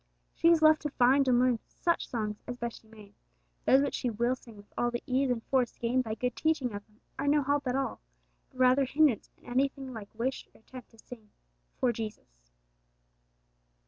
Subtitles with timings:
[0.33, 3.13] She is left to find and learn such songs as best she may;
[3.65, 6.73] those which she will sing with all the ease and force gained by good teaching
[6.73, 8.01] of them are no help at all,
[8.49, 11.29] but rather hindrance in anything like wish or attempt to 'sing
[11.77, 12.49] for Jesus.'